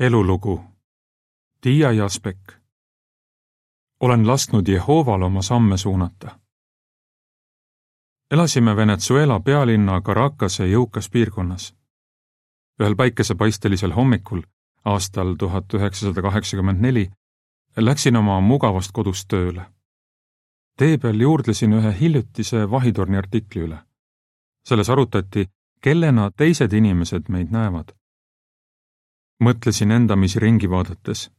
[0.00, 0.64] elulugu
[1.60, 2.52] Tiia Jaspek
[4.00, 6.38] olen lasknud Jehoval oma samme suunata.
[8.30, 11.74] elasime Venezuela pealinna Caracase jõukas piirkonnas.
[12.80, 14.42] ühel päikesepaistelisel hommikul
[14.84, 17.10] aastal tuhat üheksasada kaheksakümmend neli
[17.76, 19.66] läksin oma mugavast kodust tööle.
[20.76, 23.78] tee peal juurdlesin ühe hiljutise vahitorni artikli üle.
[24.64, 25.50] selles arutati,
[25.80, 28.03] kellena teised inimesed meid näevad
[29.46, 31.30] mõtlesin endamisi ringi vaadates.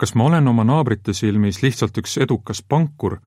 [0.00, 3.20] kas ma olen oma naabrite silmis lihtsalt üks edukas pankur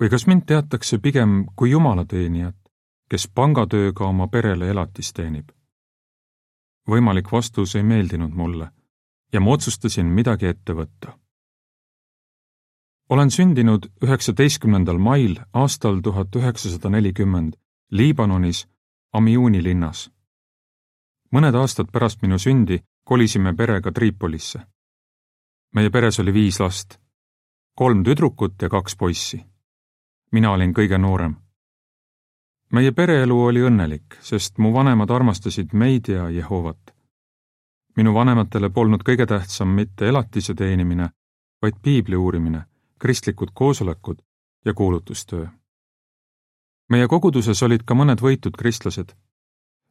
[0.00, 2.56] või kas mind teatakse pigem kui jumalateenijat,
[3.10, 5.52] kes pangatööga oma perele elatist teenib?
[6.88, 8.70] võimalik vastus ei meeldinud mulle
[9.32, 11.18] ja ma otsustasin midagi ette võtta.
[13.08, 17.56] olen sündinud üheksateistkümnendal mail aastal tuhat üheksasada nelikümmend
[17.90, 18.66] Liibanonis
[19.12, 20.10] Amiuni linnas.
[21.32, 24.60] mõned aastad pärast minu sündi kolisime perega Tripolisse.
[25.74, 26.98] meie peres oli viis last,
[27.74, 29.46] kolm tüdrukut ja kaks poissi.
[30.32, 31.36] mina olin kõige noorem.
[32.72, 36.94] meie pereelu oli õnnelik, sest mu vanemad armastasid meid ja Jehovat.
[37.96, 41.10] minu vanematele polnud kõige tähtsam mitte elatise teenimine,
[41.62, 42.64] vaid piibli uurimine,
[42.98, 44.18] kristlikud koosolekud
[44.64, 45.46] ja kuulutustöö.
[46.90, 49.14] meie koguduses olid ka mõned võitud kristlased.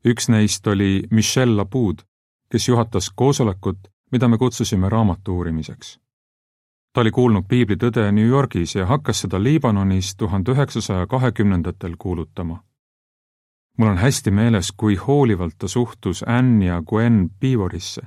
[0.06, 2.04] üks neist oli Michel Lapoud
[2.52, 3.78] kes juhatas koosolekut,
[4.12, 6.00] mida me kutsusime raamatu uurimiseks.
[6.94, 12.64] ta oli kuulnud piiblitõde New Yorgis ja hakkas seda Liibanonis tuhande üheksasaja kahekümnendatel kuulutama.
[13.78, 18.02] mul on hästi meeles, kui hoolivalt ta suhtus Ann ja Gwen Piivorisse,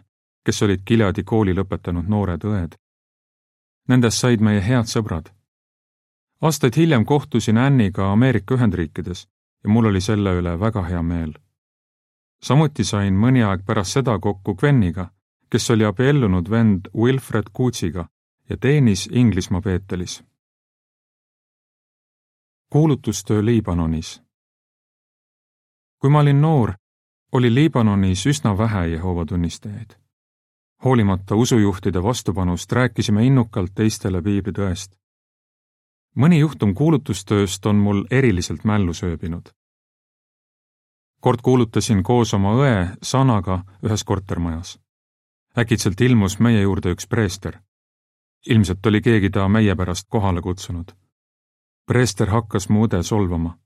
[0.45, 2.77] kes olid Gileadi kooli lõpetanud noored õed.
[3.89, 5.31] Nendest said meie head sõbrad.
[6.43, 9.27] aastaid hiljem kohtusin Anniga Ameerika Ühendriikides
[9.65, 11.33] ja mul oli selle üle väga hea meel
[12.43, 15.11] samuti sain mõni aeg pärast seda kokku Gweniga,
[15.51, 18.09] kes oli abiellunud vend Wilfred Cootsiga
[18.49, 20.23] ja teenis Inglismaa Peetelis.
[22.73, 24.29] kuulutustöö Liibanonis
[25.99, 26.73] kui ma olin noor,
[27.33, 29.91] oli Liibanonis üsna vähe Jehova tunnistajaid.
[30.85, 34.97] hoolimata usujuhtide vastupanust rääkisime innukalt teistele piiblitõest.
[36.17, 39.58] mõni juhtum kuulutustööst on mul eriliselt mällu sööbinud
[41.21, 44.79] kord kuulutasin koos oma õe Sanaga ühes kortermajas.
[45.59, 47.59] äkitselt ilmus meie juurde üks preester.
[48.47, 50.93] ilmselt oli keegi ta meie pärast kohale kutsunud.
[51.87, 53.59] preester hakkas mu õde solvama.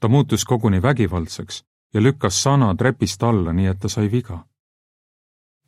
[0.00, 4.46] ta muutus koguni vägivaldseks ja lükkas Sana trepist alla, nii et ta sai viga.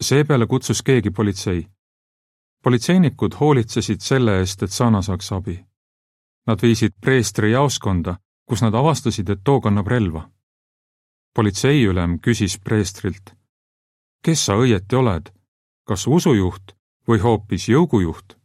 [0.00, 1.68] seepeale kutsus keegi politsei.
[2.62, 5.64] politseinikud hoolitsesid selle eest, et Sana saaks abi.
[6.46, 8.16] Nad viisid preestri jaoskonda,
[8.48, 10.33] kus nad avastasid, et too kannab relva
[11.34, 13.34] politseiülem küsis preestrilt.
[14.24, 15.32] kes sa õieti oled,
[15.84, 16.76] kas usujuht
[17.08, 18.38] või hoopis jõugujuht?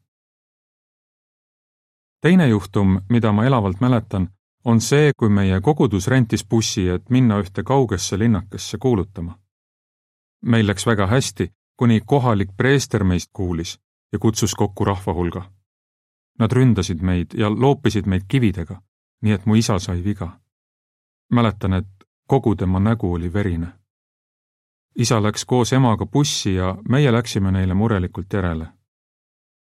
[2.22, 4.30] teine juhtum, mida ma elavalt mäletan,
[4.66, 9.40] on see, kui meie kogudus rentis bussi, et minna ühte kaugesse linnakesse kuulutama.
[10.42, 13.80] meil läks väga hästi, kuni kohalik preester meist kuulis
[14.12, 15.52] ja kutsus kokku rahva hulga.
[16.40, 18.82] Nad ründasid meid ja loopisid meid kividega,
[19.22, 20.40] nii et mu isa sai viga.
[21.32, 21.99] mäletan, et
[22.30, 23.68] kogu tema nägu oli verine.
[24.96, 28.68] isa läks koos emaga bussi ja meie läksime neile murelikult järele.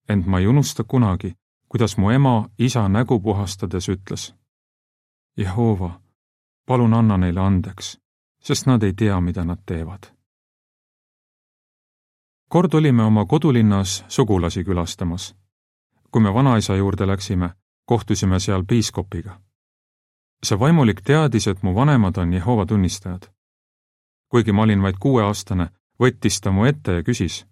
[0.09, 1.35] ent ma ei unusta kunagi,
[1.69, 4.35] kuidas mu ema isa nägu puhastades ütles.
[5.37, 6.01] Jehova,
[6.65, 7.99] palun anna neile andeks,
[8.39, 10.03] sest nad ei tea, mida nad teevad.
[12.47, 15.35] kord olime oma kodulinnas sugulasi külastamas.
[16.11, 17.49] kui me vanaisa juurde läksime,
[17.85, 19.39] kohtusime seal piiskopiga
[20.45, 23.21] see vaimulik teadis, et mu vanemad on Jehova tunnistajad.
[24.29, 25.67] kuigi ma olin vaid kuueaastane,
[25.99, 27.45] võttis ta mu ette ja küsis.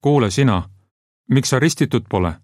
[0.00, 0.68] kuule sina,
[1.30, 2.34] miks sa ristitud pole?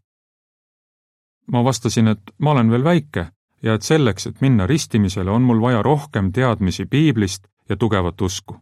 [1.47, 3.27] ma vastasin, et ma olen veel väike
[3.63, 8.57] ja et selleks, et minna ristimisele, on mul vaja rohkem teadmisi piiblist ja tugevat usku.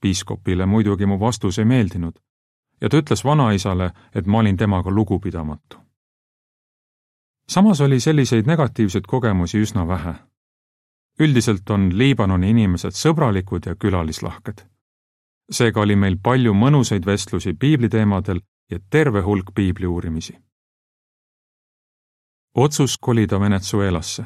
[0.00, 2.20] piiskopile muidugi mu vastus ei meeldinud
[2.80, 5.87] ja ta ütles vanaisale, et ma olin temaga lugupidamatu
[7.48, 10.14] samas oli selliseid negatiivseid kogemusi üsna vähe.
[11.20, 14.66] üldiselt on Liibanoni inimesed sõbralikud ja külalislahked.
[15.50, 18.40] seega oli meil palju mõnusaid vestlusi piibliteemadel
[18.70, 20.38] ja terve hulk piibli uurimisi.
[22.54, 24.24] otsus kolida Venezuelasse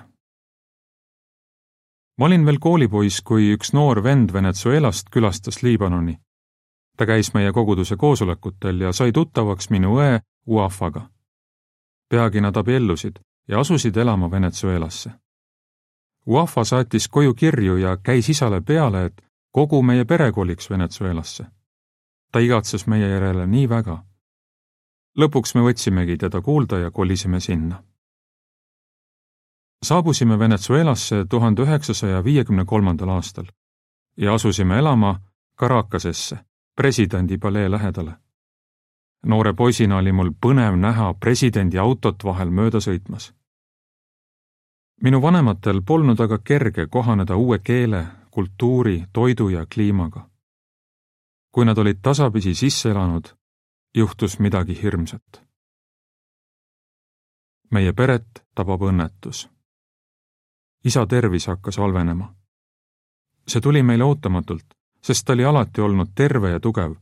[2.18, 6.18] ma olin veel koolipoiss, kui üks noor vend Venezuelast külastas Liibanoni.
[6.96, 11.08] ta käis meie koguduse koosolekutel ja sai tuttavaks minu õe Uafaga
[12.12, 13.16] peagi nad abiellusid
[13.48, 15.10] ja asusid elama Venezuelasse.
[16.26, 19.22] Uafa saatis koju kirju ja käis isale peale, et
[19.52, 21.44] kogu meie pere koliks Venezuelasse.
[22.32, 24.04] ta igatses meie järele nii väga.
[25.18, 27.82] lõpuks me võtsimegi teda kuulda ja kolisime sinna.
[29.82, 33.46] saabusime Venezuelasse tuhande üheksasaja viiekümne kolmandal aastal
[34.16, 35.20] ja asusime elama
[35.60, 36.38] Caracasesse,
[36.76, 38.21] presidendi palee lähedale.
[39.26, 43.32] Noore poisina oli mul põnev näha presidendi autot vahel mööda sõitmas.
[45.02, 50.30] minu vanematel polnud aga kerge kohaneda uue keele, kultuuri, toidu ja kliimaga.
[51.52, 53.24] kui nad olid tasapisi sisse elanud,
[53.94, 55.42] juhtus midagi hirmsat.
[57.70, 59.48] meie peret tabab õnnetus.
[60.84, 62.34] isa tervis hakkas halvenema.
[63.46, 64.66] see tuli meile ootamatult,
[65.02, 66.94] sest ta oli alati olnud terve ja tugev.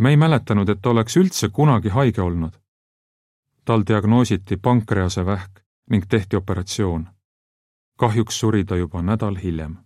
[0.00, 2.56] Me ei mäletanud, et ta oleks üldse kunagi haige olnud.
[3.64, 5.60] tal diagnoositi pankrease vähk
[5.90, 7.08] ning tehti operatsioon.
[7.98, 9.76] kahjuks suri ta juba nädal hiljem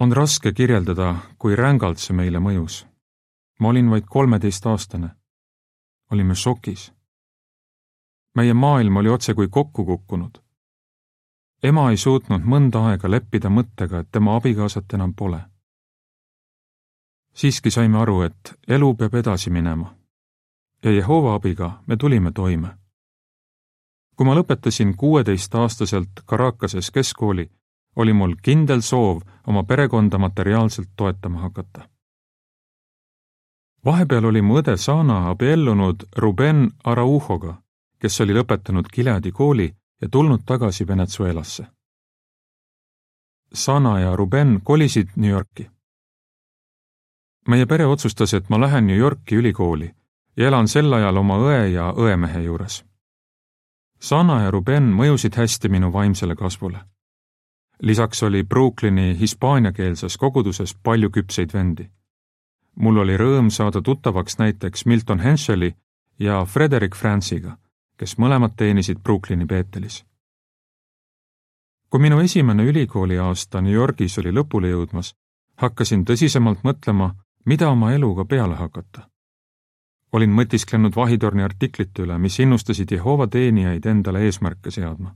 [0.00, 2.86] on raske kirjeldada, kui rängalt see meile mõjus.
[3.60, 5.10] ma olin vaid kolmeteistaastane.
[6.10, 6.92] olime šokis.
[8.34, 10.42] meie maailm oli otsekui kokku kukkunud.
[11.62, 15.40] ema ei suutnud mõnda aega leppida mõttega, et tema abikaasat enam pole.
[17.34, 19.94] Siiski saime aru, et elu peab edasi minema.
[20.84, 22.68] ja Jehova abiga me tulime toime.
[24.16, 27.50] kui ma lõpetasin kuueteistaastaselt Caracases keskkooli,
[27.96, 31.88] oli mul kindel soov oma perekonda materiaalselt toetama hakata.
[33.84, 37.62] vahepeal oli mu õde Sana abiellunud Ruben Araujoga,
[37.98, 41.66] kes oli lõpetanud Gileadi kooli ja tulnud tagasi Venezuelasse.
[43.54, 45.70] Sana ja Ruben kolisid New Yorki.
[47.48, 49.94] Meie pere otsustas, et ma lähen New Yorki ülikooli
[50.36, 52.84] ja elan sel ajal oma õe ja õemehe juures.
[54.00, 56.80] Sana ja Ruben mõjusid hästi minu vaimsele kasvule
[57.82, 61.90] lisaks oli Brooklyni hispaaniakeelses koguduses palju küpseid vendi.
[62.74, 65.76] mul oli rõõm saada tuttavaks näiteks Milton Henscheli
[66.18, 67.58] ja Frederick Franziga,
[67.96, 70.04] kes mõlemad teenisid Brooklyni Beetelis.
[71.90, 75.14] kui minu esimene ülikooliaasta New Yorgis oli lõpule jõudmas,
[75.56, 77.14] hakkasin tõsisemalt mõtlema,
[77.44, 79.10] mida oma eluga peale hakata.
[80.12, 85.14] olin mõtisklenud vahitorni artiklite üle, mis innustasid Jehova teenijaid endale eesmärke seadma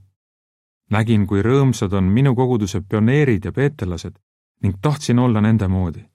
[0.89, 4.17] nägin, kui rõõmsad on minu koguduse pioneerid ja peetelased
[4.63, 6.05] ning tahtsin olla nende moodi.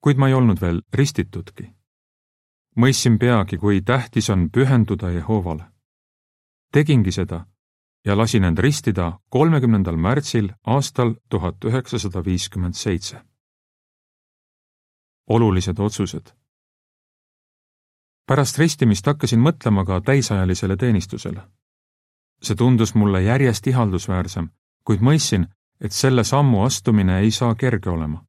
[0.00, 1.74] kuid ma ei olnud veel ristitutki.
[2.76, 5.64] mõistsin peagi, kui tähtis on pühenduda Jehovale.
[6.72, 7.46] tegingi seda
[8.04, 13.22] ja lasin end ristida kolmekümnendal märtsil aastal tuhat üheksasada viiskümmend seitse.
[15.36, 16.34] Olulised otsused
[18.26, 21.46] pärast ristimist hakkasin mõtlema ka täisajalisele teenistusele
[22.42, 24.48] see tundus mulle järjest ihaldusväärsem,
[24.84, 25.46] kuid mõistsin,
[25.80, 28.24] et selle sammu astumine ei saa kerge olema.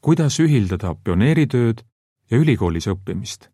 [0.00, 1.84] kuidas ühildada pioneeritööd
[2.30, 3.50] ja ülikoolis õppimist?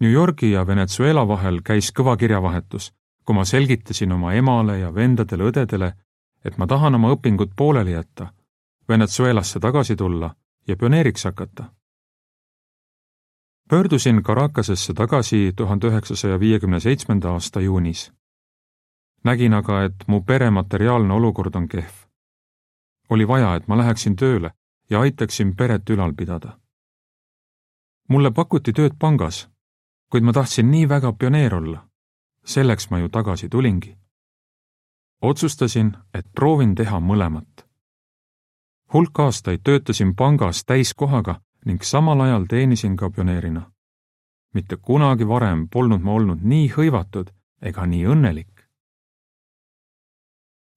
[0.00, 2.92] New Yorgi ja Venezuela vahel käis kõva kirjavahetus,
[3.24, 5.92] kui ma selgitasin oma emale ja vendadele-õdedele,
[6.44, 8.32] et ma tahan oma õpingud pooleli jätta,
[8.88, 10.34] Venezuelasse tagasi tulla
[10.68, 11.78] ja pioneeriks hakata
[13.68, 18.12] pöördusin Caracasesse tagasi tuhande üheksasaja viiekümne seitsmenda aasta juunis.
[19.24, 21.92] nägin aga, et mu pere materiaalne olukord on kehv.
[23.10, 24.50] oli vaja, et ma läheksin tööle
[24.90, 26.58] ja aitaksin peret ülal pidada.
[28.08, 29.48] mulle pakuti tööd pangas,
[30.10, 31.88] kuid ma tahtsin nii väga pioneer olla.
[32.44, 33.96] selleks ma ju tagasi tulingi.
[35.22, 37.67] otsustasin, et proovin teha mõlemat.
[38.94, 43.70] Hulk aastaid töötasin pangas täiskohaga ning samal ajal teenisin ka pioneerina.
[44.54, 47.30] mitte kunagi varem polnud ma olnud nii hõivatud
[47.62, 48.54] ega nii õnnelik.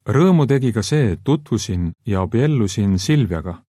[0.06, 3.64] rõõmu tegi ka see, et tutvusin ja abiellusin Silviaga,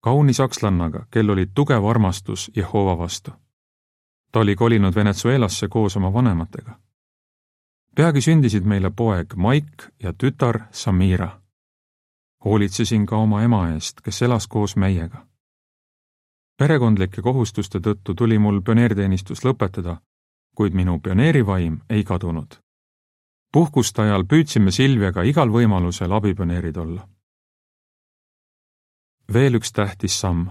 [0.00, 3.30] kauni sakslannaga, kel oli tugev armastus Jehova vastu.
[4.32, 6.78] ta oli kolinud Venezuelasse koos oma vanematega.
[7.96, 11.39] peagi sündisid meile poeg Maik ja tütar Samira.
[12.44, 15.30] Hoolitsesin ka oma ema eest, kes elas koos meiega
[16.60, 19.94] perekondlike kohustuste tõttu tuli mul pioneerteenistus lõpetada,
[20.56, 22.58] kuid minu pioneerivaim ei kadunud.
[23.52, 27.08] puhkuste ajal püüdsime Silviaga igal võimalusel abipioneerid olla.
[29.32, 30.50] veel üks tähtis samm.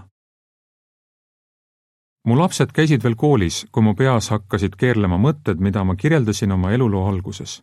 [2.26, 6.72] mu lapsed käisid veel koolis, kui mu peas hakkasid keerlema mõtted, mida ma kirjeldasin oma
[6.72, 7.62] eluloo alguses.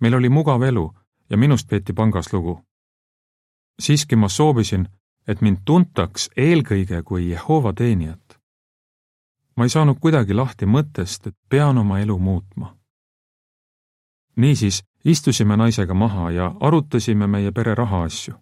[0.00, 0.86] meil oli mugav elu
[1.30, 2.60] ja minust peeti pangas lugu.
[3.80, 4.88] Siiski ma soovisin,
[5.28, 8.38] et mind tuntaks eelkõige kui Jehova teenijat.
[9.56, 12.76] ma ei saanud kuidagi lahti mõttest, et pean oma elu muutma.
[14.36, 18.34] niisiis istusime naisega maha ja arutasime meie pere rahaasju.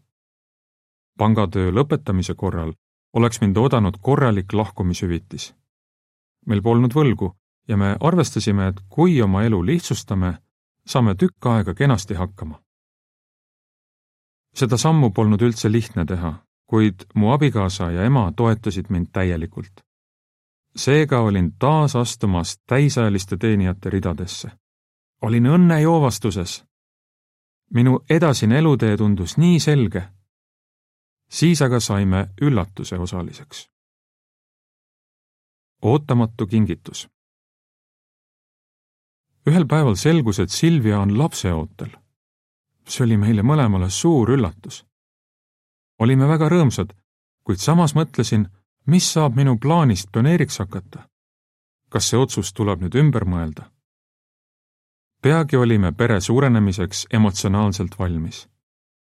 [1.19, 2.73] pangatöö lõpetamise korral
[3.13, 5.55] oleks mind oodanud korralik lahkumishüvitis.
[6.47, 7.35] meil polnud võlgu
[7.69, 10.39] ja me arvestasime, et kui oma elu lihtsustame,
[10.87, 12.63] saame tükk aega kenasti hakkama.
[14.55, 16.33] Seda sammu polnud üldse lihtne teha,
[16.67, 19.81] kuid mu abikaasa ja ema toetasid mind täielikult.
[20.77, 24.51] seega olin taas astumas täisajaliste teenijate ridadesse.
[25.23, 26.65] olin õnnejoovastuses.
[27.75, 30.03] minu edasine elutee tundus nii selge.
[31.29, 33.71] siis aga saime üllatuse osaliseks.
[35.83, 37.09] ootamatu kingitus
[39.49, 41.91] ühel päeval selgus, et Silvia on lapseootel.
[42.89, 44.85] See oli meile mõlemale suur üllatus.
[45.99, 46.95] olime väga rõõmsad,
[47.45, 48.49] kuid samas mõtlesin,
[48.87, 51.09] mis saab minu plaanist pioneeriks hakata.
[51.89, 53.71] kas see otsus tuleb nüüd ümber mõelda?
[55.23, 58.49] peagi olime pere suurenemiseks emotsionaalselt valmis.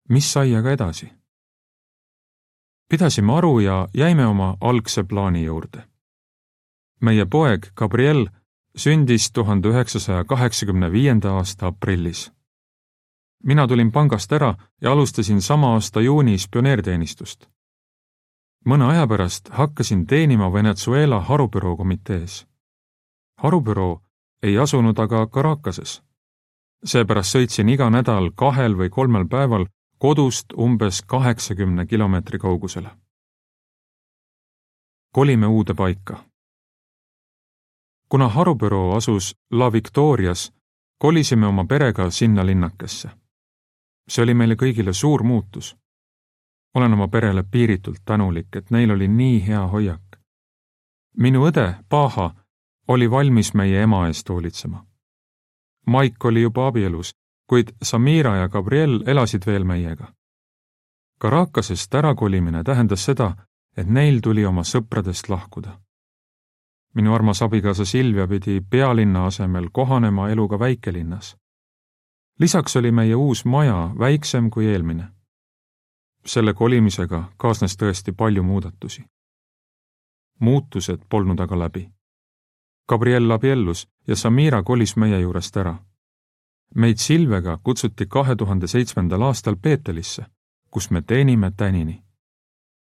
[0.10, 1.12] mis sai aga edasi?
[2.90, 5.84] pidasime aru ja jäime oma algse plaani juurde.
[7.02, 8.28] meie poeg Gabriel
[8.78, 12.32] sündis tuhande üheksasaja kaheksakümne viienda aasta aprillis.
[13.44, 17.50] Mina tulin pangast ära ja alustasin sama aasta juunis pioneerteenistust.
[18.66, 22.48] mõne aja pärast hakkasin teenima Venezuela harubüroo komitees.
[23.38, 24.02] harubüroo
[24.44, 26.04] ei asunud aga Caracases.
[26.86, 29.66] seepärast sõitsin iga nädal kahel või kolmel päeval
[29.98, 32.90] kodust umbes kaheksakümne kilomeetri kaugusele.
[35.12, 36.24] kolime uude paika
[38.14, 40.54] kuna harubüroo asus La Victorias,
[40.98, 43.10] kolisime oma perega sinna linnakesse.
[44.08, 45.78] See oli meile kõigile suur muutus.
[46.76, 50.20] olen oma perele piiritult tänulik, et neil oli nii hea hoiak.
[51.18, 52.36] minu õde, Paha,
[52.88, 54.86] oli valmis meie ema eest hoolitsema.
[55.88, 57.16] Maik oli juba abielus,
[57.48, 60.14] kuid Samira ja Gabriel elasid veel meiega.
[61.22, 63.36] Caracasest ärakolimine tähendas seda,
[63.78, 65.80] et neil tuli oma sõpradest lahkuda
[66.94, 71.38] minu armas abikaasa Silvia pidi pealinna asemel kohanema eluga väikelinnas.
[72.40, 75.08] Lisaks oli meie uus maja väiksem kui eelmine.
[76.26, 79.04] selle kolimisega kaasnes tõesti palju muudatusi.
[80.40, 81.90] muutused polnud aga läbi.
[82.90, 85.76] Gabriel abiellus ja Samira kolis meie juurest ära.
[86.76, 90.26] meid Silvega kutsuti kahe tuhande seitsmendal aastal Peetelisse,
[90.72, 92.04] kus me teenime tänini.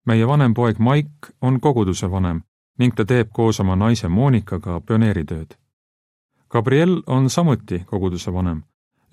[0.06, 1.12] meie vanem poeg Maik
[1.42, 2.42] on koguduse vanem
[2.80, 5.58] ning ta teeb koos oma naise Monikaga pioneeritööd.
[6.50, 8.64] Gabriel on samuti koguduse vanem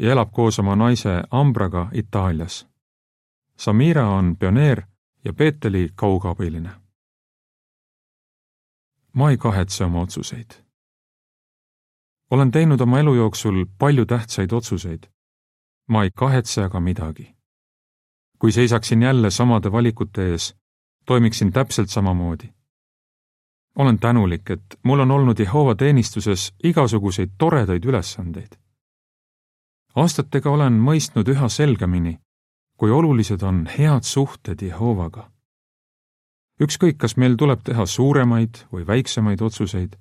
[0.01, 2.67] ja elab koos oma naise Ambraga Itaalias.
[3.57, 4.83] Samira on pioneer
[5.25, 6.71] ja Peeteli kaugabiline.
[9.13, 10.51] ma ei kahetse oma otsuseid.
[12.31, 15.03] olen teinud oma elu jooksul palju tähtsaid otsuseid.
[15.89, 17.37] ma ei kahetse aga midagi.
[18.39, 20.57] kui seisaksin jälle samade valikute ees,
[21.07, 22.49] toimiksin täpselt samamoodi
[23.77, 28.60] olen tänulik, et mul on olnud Jehova teenistuses igasuguseid toredaid ülesandeid.
[29.95, 32.19] Aastatega olen mõistnud üha selgemini,
[32.77, 35.31] kui olulised on head suhted Jehovaga.
[36.61, 39.97] ükskõik, kas meil tuleb teha suuremaid või väiksemaid otsuseid,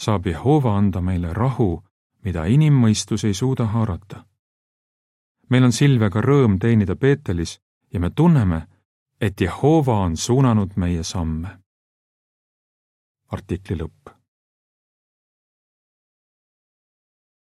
[0.00, 1.82] saab Jehova anda meile rahu,
[2.24, 4.24] mida inimmõistus ei suuda haarata.
[5.50, 7.60] meil on Silvega rõõm teenida Peetelis
[7.92, 8.66] ja me tunneme,
[9.20, 11.58] et Jehova on suunanud meie samme
[13.34, 14.13] artikli lõpp